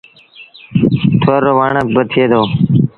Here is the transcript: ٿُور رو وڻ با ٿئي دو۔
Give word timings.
ٿُور 1.21 1.39
رو 1.45 1.53
وڻ 1.59 1.73
با 1.93 2.01
ٿئي 2.11 2.25
دو۔ 2.31 2.41